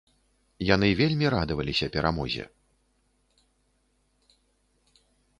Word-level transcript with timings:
Яны 0.67 0.87
вельмі 1.01 1.25
радаваліся 1.33 1.87
перамозе. 1.95 2.45